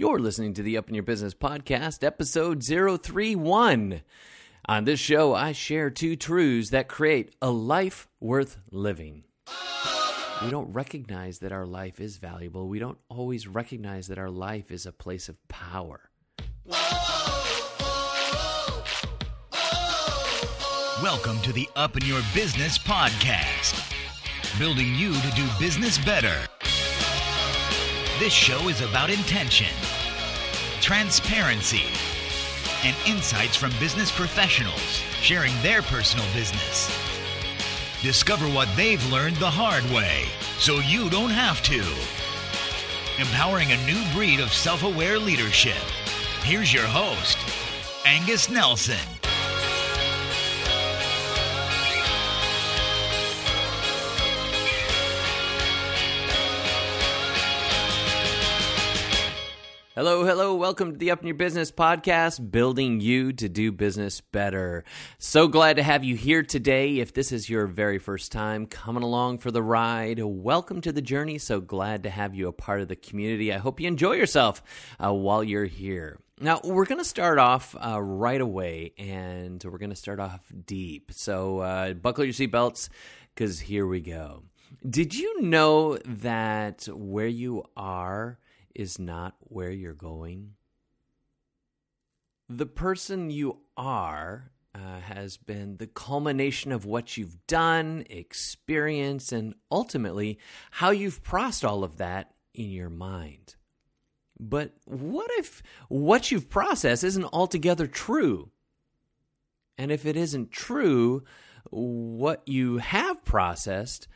[0.00, 4.00] You're listening to the Up in Your Business podcast, episode 031.
[4.64, 9.24] On this show, I share two truths that create a life worth living.
[10.42, 12.66] We don't recognize that our life is valuable.
[12.66, 16.08] We don't always recognize that our life is a place of power.
[21.02, 23.92] Welcome to the Up in Your Business podcast,
[24.58, 26.38] building you to do business better.
[28.20, 29.72] This show is about intention,
[30.80, 31.84] transparency,
[32.84, 36.88] and insights from business professionals sharing their personal business.
[38.02, 40.24] Discover what they've learned the hard way
[40.58, 41.80] so you don't have to.
[43.20, 45.82] Empowering a new breed of self aware leadership.
[46.42, 47.36] Here's your host,
[48.06, 49.09] Angus Nelson.
[60.00, 60.54] Hello, hello.
[60.54, 64.82] Welcome to the Up in Your Business podcast, building you to do business better.
[65.18, 67.00] So glad to have you here today.
[67.00, 71.02] If this is your very first time coming along for the ride, welcome to the
[71.02, 71.36] journey.
[71.36, 73.52] So glad to have you a part of the community.
[73.52, 74.62] I hope you enjoy yourself
[74.98, 76.18] uh, while you're here.
[76.40, 80.40] Now, we're going to start off uh, right away, and we're going to start off
[80.64, 81.12] deep.
[81.12, 82.88] So, uh, buckle your seatbelts
[83.34, 84.44] because here we go.
[84.88, 88.38] Did you know that where you are
[88.74, 90.54] is not where you're going?
[92.48, 99.54] The person you are uh, has been the culmination of what you've done, experienced, and
[99.70, 100.38] ultimately
[100.70, 103.56] how you've processed all of that in your mind.
[104.38, 108.50] But what if what you've processed isn't altogether true?
[109.76, 111.24] And if it isn't true,
[111.70, 114.08] what you have processed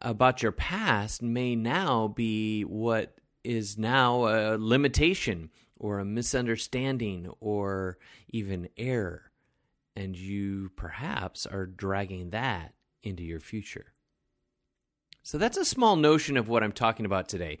[0.00, 7.98] about your past may now be what is now a limitation or a misunderstanding or
[8.28, 9.30] even error.
[9.96, 13.92] And you perhaps are dragging that into your future.
[15.22, 17.58] So that's a small notion of what I'm talking about today.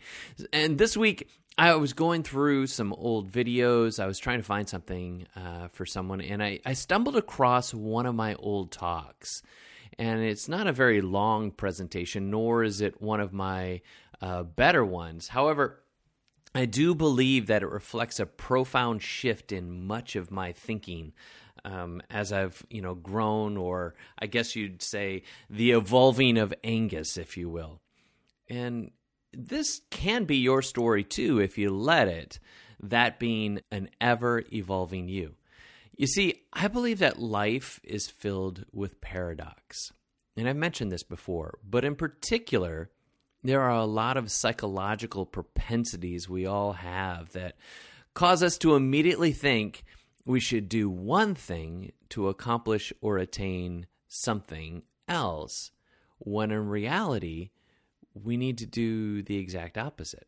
[0.52, 1.28] And this week,
[1.58, 4.02] I was going through some old videos.
[4.02, 8.06] I was trying to find something uh, for someone, and I, I stumbled across one
[8.06, 9.42] of my old talks.
[9.98, 13.80] And it's not a very long presentation, nor is it one of my
[14.20, 15.28] uh, better ones.
[15.28, 15.82] However,
[16.54, 21.12] I do believe that it reflects a profound shift in much of my thinking
[21.64, 27.16] um, as I've you know grown, or I guess you'd say the evolving of Angus,
[27.16, 27.80] if you will.
[28.48, 28.92] And
[29.32, 32.38] this can be your story too, if you let it.
[32.80, 35.34] That being an ever evolving you.
[35.96, 39.90] You see, I believe that life is filled with paradox.
[40.36, 42.90] And I've mentioned this before, but in particular,
[43.42, 47.56] there are a lot of psychological propensities we all have that
[48.14, 49.84] cause us to immediately think
[50.26, 55.70] we should do one thing to accomplish or attain something else,
[56.18, 57.50] when in reality,
[58.14, 60.26] we need to do the exact opposite.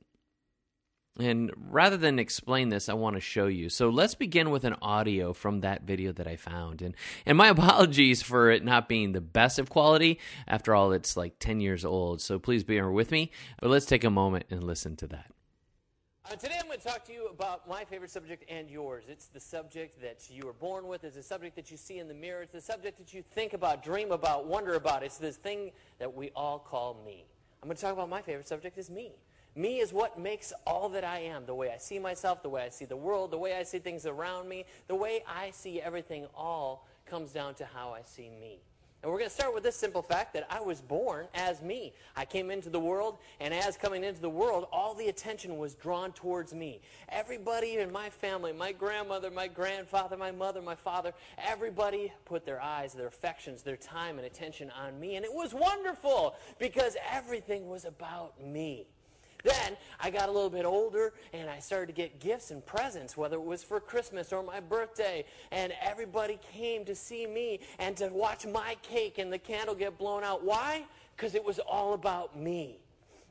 [1.21, 3.69] And rather than explain this, I want to show you.
[3.69, 6.83] So let's begin with an audio from that video that I found.
[6.83, 6.95] And
[7.27, 10.19] and my apologies for it not being the best of quality.
[10.49, 12.21] After all, it's like 10 years old.
[12.21, 13.31] So please bear with me.
[13.61, 15.31] But let's take a moment and listen to that.
[16.31, 19.07] Uh, today I'm going to talk to you about my favorite subject and yours.
[19.09, 21.03] It's the subject that you were born with.
[21.03, 22.43] It's the subject that you see in the mirror.
[22.43, 25.03] It's the subject that you think about, dream about, wonder about.
[25.03, 27.25] It's this thing that we all call me.
[27.63, 29.13] I'm going to talk about my favorite subject is me.
[29.57, 31.45] Me is what makes all that I am.
[31.45, 33.79] The way I see myself, the way I see the world, the way I see
[33.79, 38.31] things around me, the way I see everything all comes down to how I see
[38.31, 38.61] me.
[39.03, 41.95] And we're going to start with this simple fact that I was born as me.
[42.17, 45.75] I came into the world, and as coming into the world, all the attention was
[45.75, 46.83] drawn towards me.
[47.09, 52.61] Everybody in my family, my grandmother, my grandfather, my mother, my father, everybody put their
[52.61, 55.17] eyes, their affections, their time, and attention on me.
[55.17, 58.87] And it was wonderful because everything was about me.
[59.45, 63.17] Then I got a little bit older and I started to get gifts and presents,
[63.17, 65.25] whether it was for Christmas or my birthday.
[65.51, 69.99] And everybody came to see me and to watch my cake and the candle get
[69.99, 70.45] blown out.
[70.45, 70.85] Why?
[71.17, 72.79] Because it was all about me.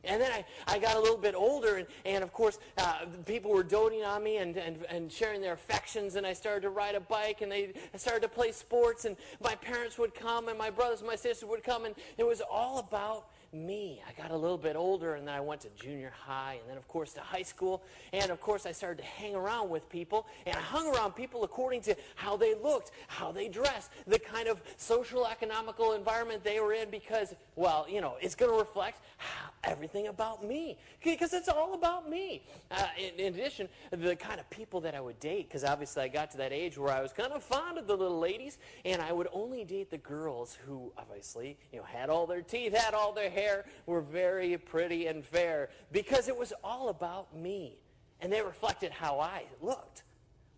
[0.03, 3.51] And then I, I got a little bit older, and, and of course, uh, people
[3.51, 6.95] were doting on me and, and, and sharing their affections, and I started to ride
[6.95, 10.69] a bike, and they started to play sports, and my parents would come, and my
[10.69, 14.01] brothers and my sisters would come, and it was all about me.
[14.07, 16.77] I got a little bit older, and then I went to junior high, and then,
[16.77, 17.83] of course, to high school.
[18.13, 21.43] And, of course, I started to hang around with people, and I hung around people
[21.43, 26.59] according to how they looked, how they dressed, the kind of social, economical environment they
[26.59, 31.33] were in, because, well, you know, it's going to reflect how, everything about me because
[31.33, 32.41] it's all about me.
[32.71, 36.07] Uh, in, in, addition, the kind of people that I would date, because obviously I
[36.07, 39.01] got to that age where I was kind of fond of the little ladies, and
[39.01, 42.93] I would only date the girls who obviously, you know, had all their teeth, had
[42.93, 47.77] all their hair, were very pretty and fair, because it was all about me,
[48.21, 50.03] and they reflected how I looked.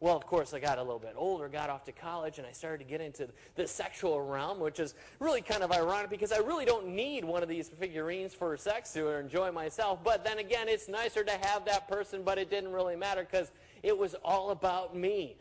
[0.02, 2.52] Well, of course, I got a little bit older, got off to college, and I
[2.54, 6.40] started to get into the sexual realm, which is really kind of ironic because I
[6.40, 10.00] really don't need one of these figurines for sex to enjoy myself.
[10.04, 13.52] But then again, it's nicer to have that person, but it didn't really matter because
[13.84, 15.36] it was all about me.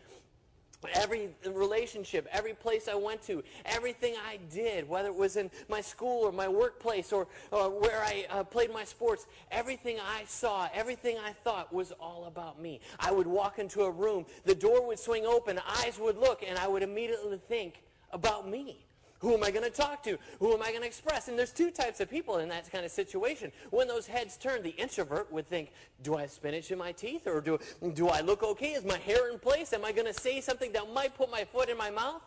[0.94, 5.80] Every relationship, every place I went to, everything I did, whether it was in my
[5.82, 10.68] school or my workplace or, or where I uh, played my sports, everything I saw,
[10.72, 12.80] everything I thought was all about me.
[12.98, 16.58] I would walk into a room, the door would swing open, eyes would look, and
[16.58, 17.82] I would immediately think
[18.12, 18.86] about me.
[19.20, 20.18] Who am I going to talk to?
[20.38, 21.28] Who am I going to express?
[21.28, 23.52] And there's two types of people in that kind of situation.
[23.70, 25.72] When those heads turn, the introvert would think,
[26.02, 27.26] do I have spinach in my teeth?
[27.26, 27.58] Or do,
[27.92, 28.72] do I look okay?
[28.72, 29.74] Is my hair in place?
[29.74, 32.22] Am I going to say something that might put my foot in my mouth?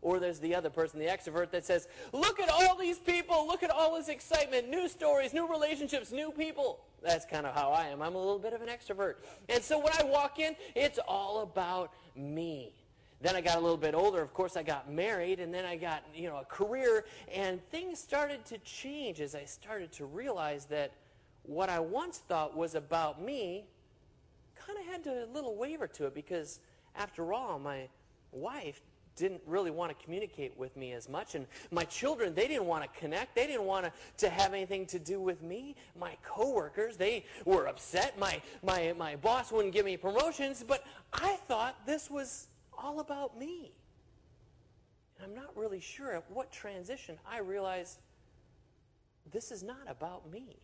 [0.00, 3.46] Or there's the other person, the extrovert, that says, look at all these people.
[3.46, 6.80] Look at all this excitement, new stories, new relationships, new people.
[7.02, 8.00] That's kind of how I am.
[8.00, 9.16] I'm a little bit of an extrovert.
[9.48, 12.72] And so when I walk in, it's all about me.
[13.20, 14.22] Then I got a little bit older.
[14.22, 17.98] Of course, I got married, and then I got you know a career, and things
[17.98, 20.92] started to change as I started to realize that
[21.42, 23.64] what I once thought was about me
[24.54, 26.60] kind of had to, a little waver to it because,
[26.94, 27.88] after all, my
[28.32, 28.80] wife
[29.16, 31.34] didn't really want to communicate with me as much.
[31.34, 33.34] And my children, they didn't want to connect.
[33.34, 35.74] They didn't want to, to have anything to do with me.
[35.98, 38.16] My coworkers, they were upset.
[38.18, 40.64] My, my, my boss wouldn't give me promotions.
[40.66, 42.46] But I thought this was
[42.78, 43.72] all about me.
[45.16, 47.98] And I'm not really sure at what transition I realized
[49.32, 50.56] this is not about me.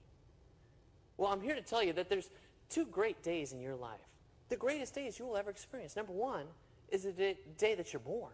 [1.16, 2.30] Well, I'm here to tell you that there's
[2.70, 4.00] two great days in your life.
[4.48, 5.96] The greatest days you will ever experience.
[5.96, 6.46] Number one
[6.90, 8.32] is the day that you're born.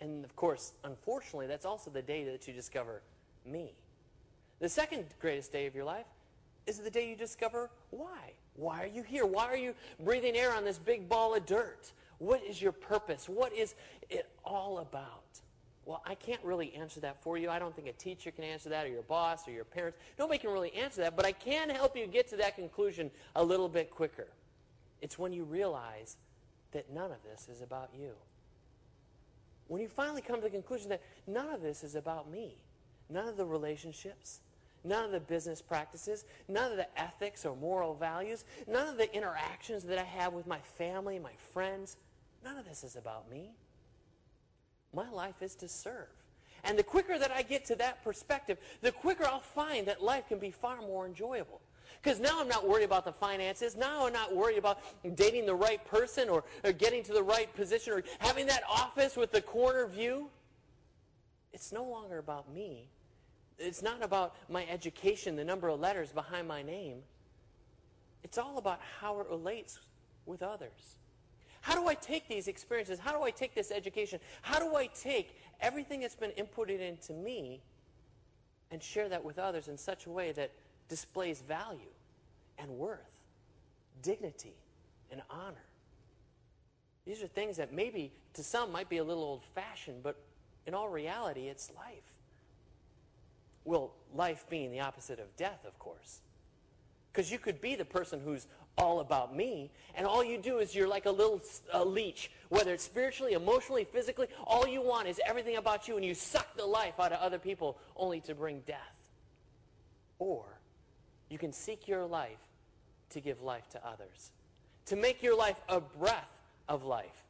[0.00, 3.02] And of course, unfortunately, that's also the day that you discover
[3.44, 3.72] me.
[4.60, 6.06] The second greatest day of your life
[6.66, 8.32] is the day you discover why.
[8.54, 9.26] Why are you here?
[9.26, 11.92] Why are you breathing air on this big ball of dirt?
[12.20, 13.28] What is your purpose?
[13.28, 13.74] What is
[14.10, 15.24] it all about?
[15.86, 17.48] Well, I can't really answer that for you.
[17.48, 19.98] I don't think a teacher can answer that, or your boss, or your parents.
[20.18, 23.42] Nobody can really answer that, but I can help you get to that conclusion a
[23.42, 24.28] little bit quicker.
[25.00, 26.18] It's when you realize
[26.72, 28.12] that none of this is about you.
[29.68, 32.62] When you finally come to the conclusion that none of this is about me,
[33.08, 34.40] none of the relationships,
[34.82, 39.14] None of the business practices, none of the ethics or moral values, none of the
[39.14, 41.98] interactions that I have with my family, my friends,
[42.44, 43.50] None of this is about me.
[44.92, 46.08] My life is to serve.
[46.64, 50.28] And the quicker that I get to that perspective, the quicker I'll find that life
[50.28, 51.60] can be far more enjoyable.
[52.02, 53.76] Because now I'm not worried about the finances.
[53.76, 54.80] Now I'm not worried about
[55.16, 59.16] dating the right person or, or getting to the right position or having that office
[59.16, 60.28] with the corner view.
[61.52, 62.88] It's no longer about me.
[63.58, 66.98] It's not about my education, the number of letters behind my name.
[68.22, 69.78] It's all about how it relates
[70.24, 70.96] with others.
[71.60, 72.98] How do I take these experiences?
[72.98, 74.18] How do I take this education?
[74.42, 77.60] How do I take everything that's been inputted into me
[78.70, 80.52] and share that with others in such a way that
[80.88, 81.92] displays value
[82.58, 82.98] and worth,
[84.02, 84.54] dignity
[85.10, 85.64] and honor?
[87.06, 90.16] These are things that maybe to some might be a little old fashioned, but
[90.66, 92.02] in all reality, it's life.
[93.64, 96.20] Well, life being the opposite of death, of course.
[97.12, 98.46] Because you could be the person who's
[98.76, 99.70] all about me.
[99.94, 101.40] And all you do is you're like a little
[101.72, 104.28] uh, leech, whether it's spiritually, emotionally, physically.
[104.46, 107.38] All you want is everything about you, and you suck the life out of other
[107.38, 108.78] people only to bring death.
[110.18, 110.44] Or
[111.28, 112.38] you can seek your life
[113.10, 114.32] to give life to others,
[114.86, 116.30] to make your life a breath
[116.68, 117.24] of life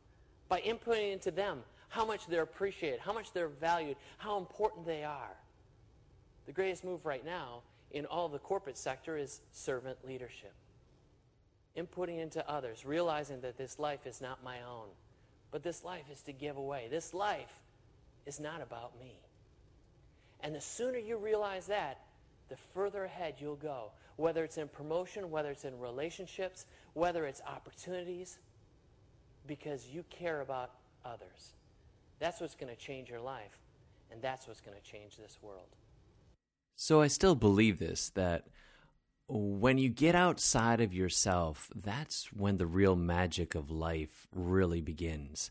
[0.49, 5.03] by inputting into them how much they're appreciated, how much they're valued, how important they
[5.03, 5.37] are.
[6.47, 10.53] The greatest move right now in all the corporate sector is servant leadership
[11.77, 14.89] inputting into others, realizing that this life is not my own,
[15.51, 16.89] but this life is to give away.
[16.91, 17.63] This life
[18.27, 19.21] is not about me.
[20.41, 22.01] And the sooner you realize that,
[22.49, 27.41] the further ahead you'll go, whether it's in promotion, whether it's in relationships, whether it's
[27.47, 28.39] opportunities,
[29.47, 30.73] because you care about
[31.05, 31.55] others.
[32.19, 33.59] That's what's going to change your life,
[34.11, 35.69] and that's what's going to change this world.
[36.77, 38.47] So I still believe this that
[39.31, 45.51] when you get outside of yourself, that's when the real magic of life really begins.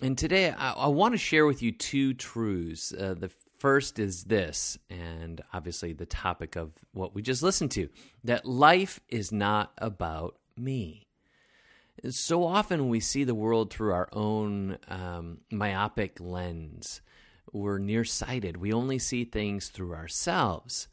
[0.00, 2.92] And today, I, I want to share with you two truths.
[2.92, 7.88] Uh, the First is this, and obviously the topic of what we just listened to
[8.22, 11.08] that life is not about me.
[12.08, 17.00] So often we see the world through our own um, myopic lens.
[17.52, 18.58] We're nearsighted.
[18.58, 20.86] We only see things through ourselves.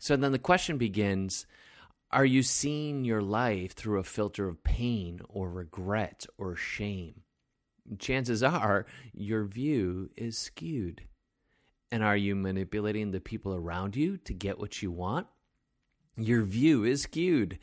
[0.00, 1.46] So then the question begins
[2.10, 7.20] Are you seeing your life through a filter of pain or regret or shame?
[7.98, 11.02] Chances are your view is skewed.
[11.92, 15.26] And are you manipulating the people around you to get what you want?
[16.16, 17.58] Your view is skewed.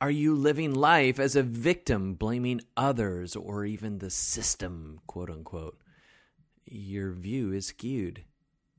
[0.00, 5.80] Are you living life as a victim, blaming others or even the system, quote unquote?
[6.64, 8.24] Your view is skewed.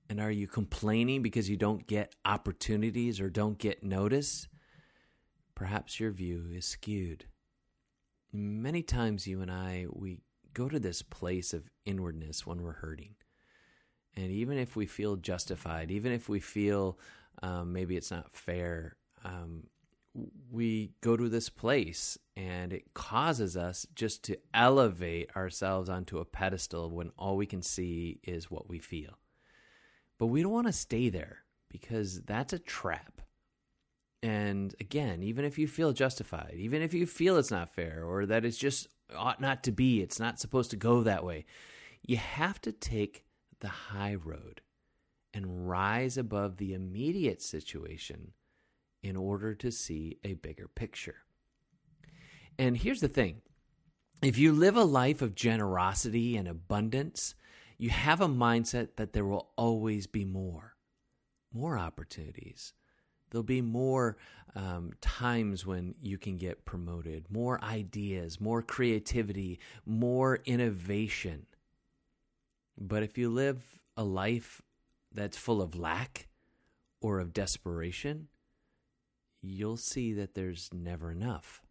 [0.09, 4.47] And are you complaining because you don't get opportunities or don't get notice?
[5.55, 7.25] Perhaps your view is skewed.
[8.31, 10.19] Many times, you and I, we
[10.53, 13.15] go to this place of inwardness when we're hurting.
[14.15, 16.99] And even if we feel justified, even if we feel
[17.41, 19.63] um, maybe it's not fair, um,
[20.51, 26.25] we go to this place and it causes us just to elevate ourselves onto a
[26.25, 29.17] pedestal when all we can see is what we feel.
[30.23, 31.39] But we don't want to stay there
[31.69, 33.21] because that's a trap.
[34.21, 38.25] And again, even if you feel justified, even if you feel it's not fair or
[38.27, 41.43] that it's just ought not to be, it's not supposed to go that way,
[42.01, 43.25] you have to take
[43.59, 44.61] the high road
[45.33, 48.31] and rise above the immediate situation
[49.01, 51.17] in order to see a bigger picture.
[52.57, 53.41] And here's the thing
[54.21, 57.35] if you live a life of generosity and abundance,
[57.77, 60.75] you have a mindset that there will always be more,
[61.53, 62.73] more opportunities.
[63.29, 64.17] There'll be more
[64.55, 71.47] um, times when you can get promoted, more ideas, more creativity, more innovation.
[72.77, 73.63] But if you live
[73.97, 74.61] a life
[75.11, 76.27] that's full of lack
[77.01, 78.27] or of desperation,
[79.41, 81.61] you'll see that there's never enough.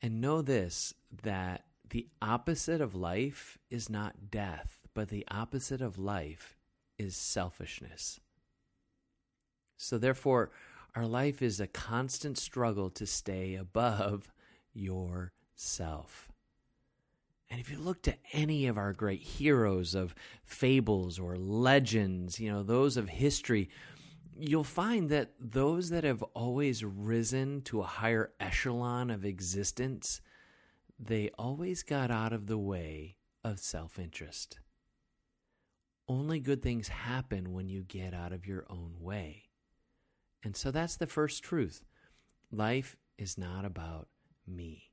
[0.00, 5.98] And know this that the opposite of life is not death, but the opposite of
[5.98, 6.56] life
[6.98, 8.18] is selfishness.
[9.76, 10.50] So, therefore,
[10.96, 14.32] our life is a constant struggle to stay above
[14.72, 16.32] yourself.
[17.50, 22.50] And if you look to any of our great heroes of fables or legends, you
[22.50, 23.68] know, those of history,
[24.34, 30.22] you'll find that those that have always risen to a higher echelon of existence,
[31.04, 34.60] they always got out of the way of self interest.
[36.08, 39.44] Only good things happen when you get out of your own way.
[40.44, 41.82] And so that's the first truth.
[42.50, 44.08] Life is not about
[44.46, 44.90] me.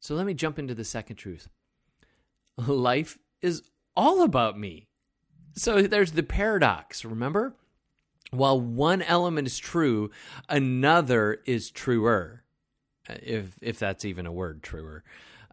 [0.00, 1.48] So let me jump into the second truth.
[2.56, 3.62] Life is
[3.96, 4.88] all about me.
[5.54, 7.54] So there's the paradox, remember?
[8.30, 10.10] While one element is true,
[10.48, 12.44] another is truer.
[13.08, 15.04] If if that's even a word, truer.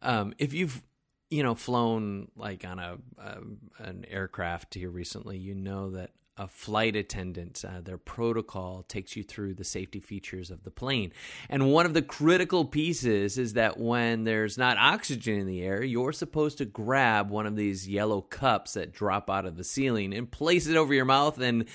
[0.01, 0.83] Um, if you've
[1.29, 3.37] you know flown like on a, a
[3.79, 9.23] an aircraft here recently, you know that a flight attendant, uh, their protocol takes you
[9.23, 11.13] through the safety features of the plane.
[11.49, 15.81] And one of the critical pieces is that when there's not oxygen in the air,
[15.81, 20.13] you're supposed to grab one of these yellow cups that drop out of the ceiling
[20.13, 21.65] and place it over your mouth and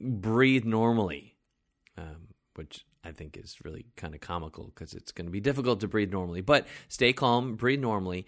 [0.00, 1.36] breathe normally,
[1.96, 5.80] um, which I think is really kind of comical because it's going to be difficult
[5.80, 6.42] to breathe normally.
[6.42, 8.26] But stay calm, breathe normally.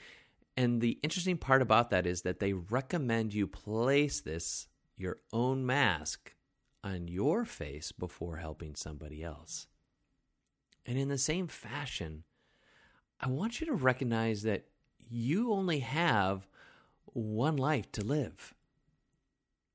[0.56, 5.66] And the interesting part about that is that they recommend you place this your own
[5.66, 6.34] mask
[6.84, 9.66] on your face before helping somebody else.
[10.86, 12.24] And in the same fashion,
[13.20, 14.66] I want you to recognize that
[15.08, 16.48] you only have
[17.04, 18.54] one life to live.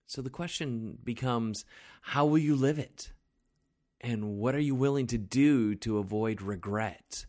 [0.05, 1.65] So the question becomes
[2.01, 3.11] how will you live it?
[4.01, 7.25] And what are you willing to do to avoid regret?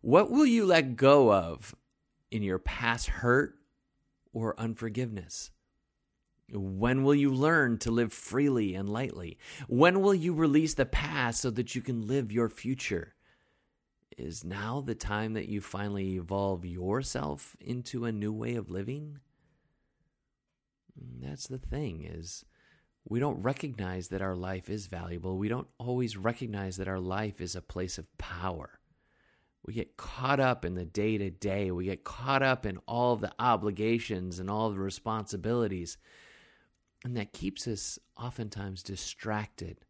[0.00, 1.74] What will you let go of
[2.30, 3.54] in your past hurt
[4.32, 5.50] or unforgiveness?
[6.52, 9.38] When will you learn to live freely and lightly?
[9.66, 13.14] When will you release the past so that you can live your future?
[14.18, 19.20] Is now the time that you finally evolve yourself into a new way of living?
[21.20, 22.44] That's the thing is
[23.06, 25.36] we don't recognize that our life is valuable.
[25.36, 28.78] We don't always recognize that our life is a place of power.
[29.66, 31.70] We get caught up in the day to day.
[31.70, 35.96] We get caught up in all the obligations and all the responsibilities
[37.04, 39.84] and that keeps us oftentimes distracted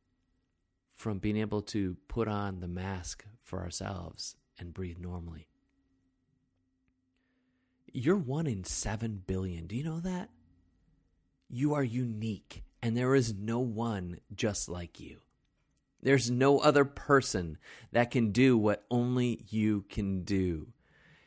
[0.93, 5.49] from being able to put on the mask for ourselves and breathe normally.
[7.93, 9.69] You're one in seven billion.
[9.69, 10.31] Do you know that?
[11.49, 15.17] You are unique, and there is no one just like you.
[16.03, 17.57] There's no other person
[17.93, 20.69] that can do what only you can do.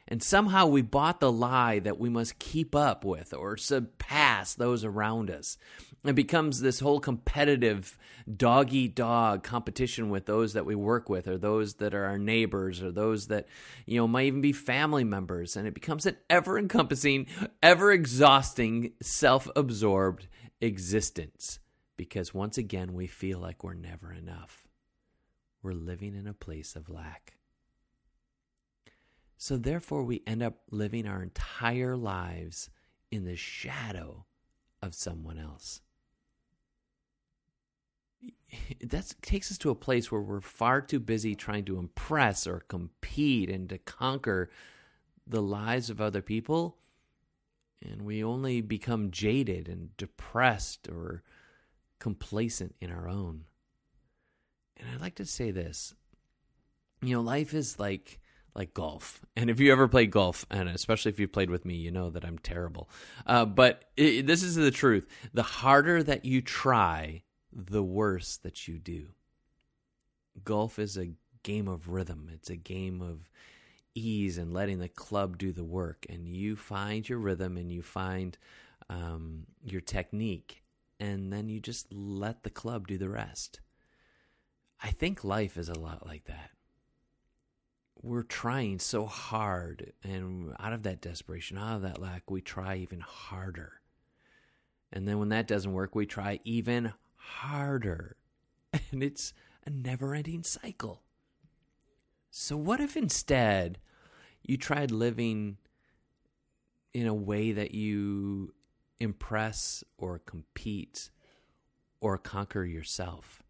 [0.08, 4.86] And somehow we bought the lie that we must keep up with or surpass those
[4.86, 5.58] around us.
[6.06, 7.98] It becomes this whole competitive
[8.32, 12.20] dog eat dog competition with those that we work with or those that are our
[12.20, 13.48] neighbors or those that,
[13.88, 15.58] you know, might even be family members.
[15.58, 17.26] And it becomes an ever encompassing,
[17.64, 20.28] ever exhausting, self absorbed
[20.62, 21.60] existence
[21.98, 24.68] because once again we feel like we're never enough.
[25.62, 27.34] We're living in a place of lack.
[29.38, 32.70] So, therefore, we end up living our entire lives
[33.12, 34.26] in the shadow
[34.82, 35.82] of someone else.
[38.82, 42.62] That takes us to a place where we're far too busy trying to impress or
[42.62, 44.50] compete and to conquer
[45.28, 46.78] the lives of other people.
[47.84, 51.24] And we only become jaded and depressed or
[52.00, 53.46] complacent in our own.
[54.77, 55.93] And I'd like to say this
[57.01, 58.19] you know, life is like
[58.55, 59.22] like golf.
[59.36, 62.10] And if you ever played golf, and especially if you played with me, you know
[62.10, 62.89] that I'm terrible.
[63.25, 65.07] Uh, but it, this is the truth.
[65.34, 67.22] The harder that you try,
[67.53, 69.10] the worse that you do.
[70.43, 71.12] Golf is a
[71.43, 73.29] game of rhythm, it's a game of
[73.98, 76.06] ease and letting the club do the work.
[76.10, 78.38] And you find your rhythm and you find
[78.89, 80.63] um, your technique,
[81.00, 83.60] and then you just let the club do the rest.
[84.82, 86.51] I think life is a lot like that
[88.01, 92.75] we're trying so hard and out of that desperation out of that lack we try
[92.75, 93.82] even harder
[94.92, 98.16] and then when that doesn't work we try even harder
[98.92, 99.34] and it's
[99.66, 101.01] a never ending cycle
[102.30, 103.80] so what if instead
[104.44, 105.58] you tried living
[106.94, 108.53] in a way that you
[109.00, 111.10] impress or compete
[112.00, 113.44] or conquer yourself.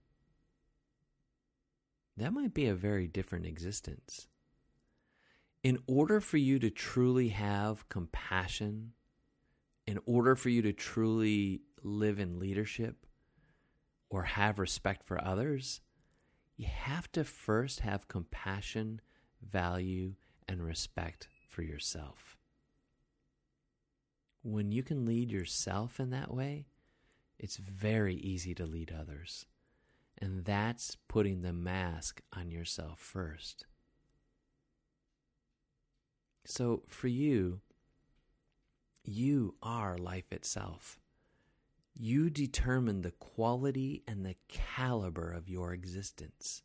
[2.18, 4.28] That might be a very different existence.
[5.64, 8.94] In order for you to truly have compassion,
[9.86, 13.06] in order for you to truly live in leadership
[14.10, 15.82] or have respect for others,
[16.56, 19.00] you have to first have compassion,
[19.42, 20.16] value,
[20.48, 22.38] and respect for yourself.
[24.44, 26.68] When you can lead yourself in that way,
[27.40, 29.46] it's very easy to lead others.
[30.18, 33.66] And that's putting the mask on yourself first.
[36.46, 37.62] So for you,
[39.04, 41.00] you are life itself.
[41.94, 46.62] You determine the quality and the caliber of your existence.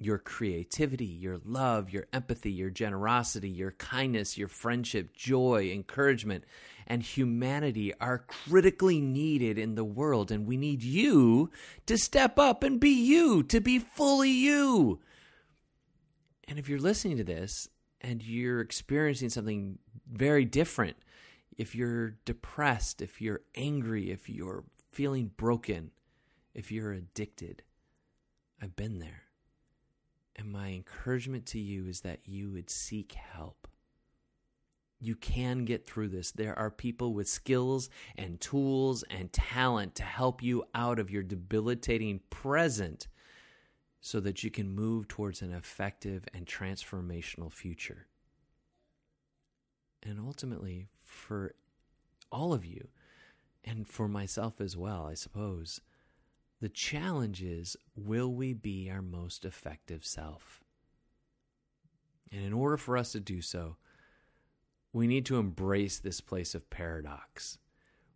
[0.00, 6.44] Your creativity, your love, your empathy, your generosity, your kindness, your friendship, joy, encouragement,
[6.86, 10.30] and humanity are critically needed in the world.
[10.30, 11.50] And we need you
[11.86, 15.00] to step up and be you, to be fully you.
[16.46, 17.68] And if you're listening to this
[18.00, 19.78] and you're experiencing something
[20.10, 20.96] very different,
[21.56, 25.90] if you're depressed, if you're angry, if you're feeling broken,
[26.54, 27.62] if you're addicted,
[28.62, 29.27] I've been there.
[30.38, 33.66] And my encouragement to you is that you would seek help.
[35.00, 36.30] You can get through this.
[36.30, 41.22] There are people with skills and tools and talent to help you out of your
[41.22, 43.08] debilitating present
[44.00, 48.06] so that you can move towards an effective and transformational future.
[50.02, 51.54] And ultimately, for
[52.30, 52.88] all of you,
[53.64, 55.80] and for myself as well, I suppose,
[56.60, 60.62] the challenge is will we be our most effective self?
[62.32, 63.76] And in order for us to do so,
[64.92, 67.58] we need to embrace this place of paradox.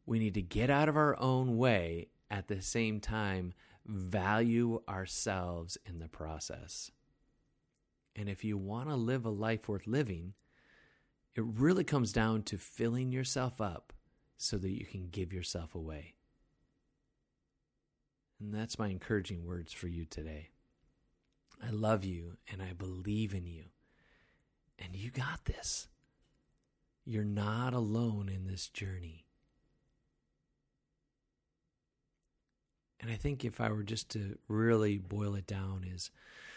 [0.07, 3.55] We need to get out of our own way at the same time
[3.87, 6.91] value ourselves in the process.
[8.15, 10.35] And if you want to live a life worth living,
[11.35, 13.93] it really comes down to filling yourself up
[14.37, 16.15] so that you can give yourself away.
[18.43, 20.51] And that's my encouraging words for you today.
[21.65, 23.67] I love you and I believe in you.
[24.81, 25.87] And you got this.
[27.05, 29.27] You're not alone in this journey.
[33.01, 36.11] And I think if I were just to really boil it down, is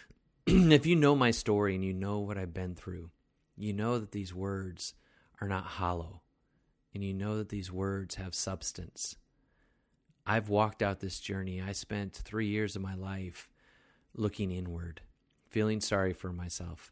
[0.47, 3.11] if you know my story and you know what I've been through,
[3.55, 4.95] you know that these words
[5.39, 6.21] are not hollow,
[6.93, 9.17] and you know that these words have substance.
[10.25, 11.61] I've walked out this journey.
[11.61, 13.49] I spent three years of my life
[14.15, 15.01] looking inward,
[15.49, 16.91] feeling sorry for myself,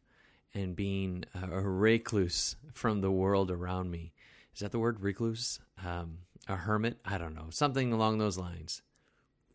[0.53, 4.13] and being a recluse from the world around me,
[4.53, 5.59] Is that the word recluse?
[5.83, 6.99] Um, a hermit?
[7.03, 7.47] I don't know.
[7.49, 8.83] Something along those lines.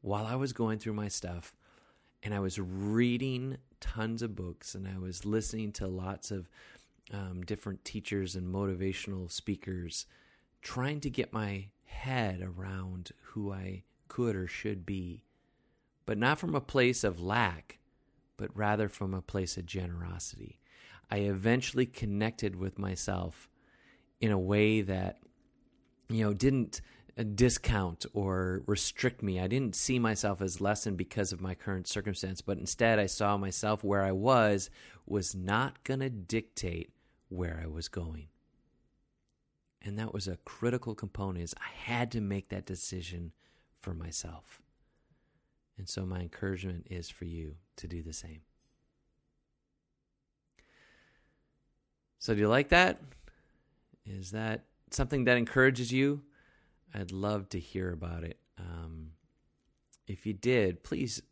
[0.01, 1.55] While I was going through my stuff
[2.23, 6.49] and I was reading tons of books and I was listening to lots of
[7.13, 10.07] um, different teachers and motivational speakers,
[10.63, 15.25] trying to get my head around who I could or should be,
[16.07, 17.79] but not from a place of lack,
[18.37, 20.61] but rather from a place of generosity.
[21.11, 23.49] I eventually connected with myself
[24.21, 25.19] in a way that,
[26.09, 26.81] you know, didn't
[27.19, 29.41] uh, discount or restrict me.
[29.41, 33.37] I didn't see myself as lessened because of my current circumstance, but instead I saw
[33.37, 34.71] myself where I was
[35.07, 36.93] was not going to dictate
[37.29, 38.29] where I was going.
[39.83, 43.33] And that was a critical component is I had to make that decision
[43.79, 44.61] for myself.
[45.77, 48.41] And so my encouragement is for you to do the same.
[52.19, 53.01] So do you like that?
[54.05, 56.23] Is that something that encourages you?
[56.95, 58.39] I'd love to hear about it.
[58.59, 59.13] Um,
[60.07, 61.23] if you did, please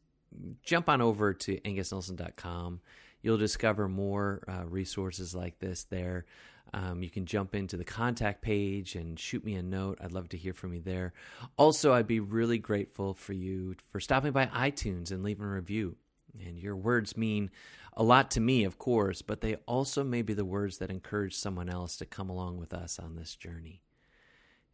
[0.63, 2.81] jump on over to angusnelson.com.
[3.23, 6.27] You'll discover more uh, resources like this there.
[6.75, 9.99] Um, you can jump into the contact page and shoot me a note.
[10.01, 11.13] I'd love to hear from you there.
[11.57, 15.97] Also, I'd be really grateful for you for stopping by iTunes and leaving a review.
[16.45, 17.51] And your words mean
[17.97, 21.35] a lot to me, of course, but they also may be the words that encourage
[21.35, 23.83] someone else to come along with us on this journey.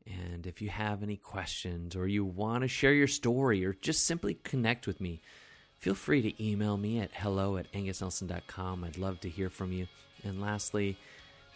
[0.07, 4.05] And if you have any questions or you want to share your story or just
[4.05, 5.21] simply connect with me,
[5.79, 8.83] feel free to email me at hello at angusnelson.com.
[8.83, 9.87] I'd love to hear from you.
[10.25, 10.97] And lastly,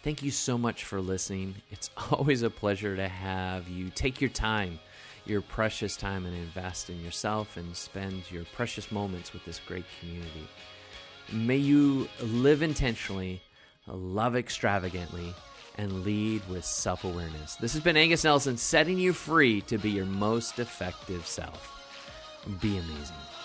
[0.03, 1.55] thank you so much for listening.
[1.71, 4.79] It's always a pleasure to have you take your time,
[5.25, 9.85] your precious time, and invest in yourself and spend your precious moments with this great
[9.99, 10.47] community.
[11.31, 13.41] May you live intentionally,
[13.87, 15.33] love extravagantly,
[15.77, 17.55] and lead with self awareness.
[17.55, 21.73] This has been Angus Nelson setting you free to be your most effective self.
[22.61, 23.36] Be amazing.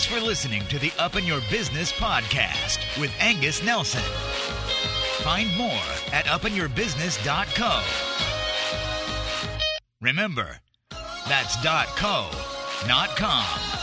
[0.00, 4.00] Thanks for listening to the Up in Your Business podcast with Angus Nelson.
[5.22, 5.68] Find more
[6.10, 7.82] at upinyourbusiness.co.
[10.00, 10.56] Remember,
[11.28, 11.56] that's
[11.96, 12.30] .co,
[12.88, 13.79] not .com.